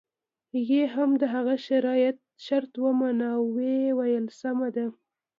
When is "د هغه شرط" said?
1.21-2.73